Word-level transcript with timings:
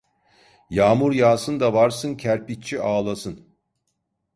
Yağmur 0.69 1.11
yağsın 1.13 1.59
da 1.59 1.73
varsın 1.73 2.15
kerpiççi 2.15 2.81
ağlasın. 2.81 3.55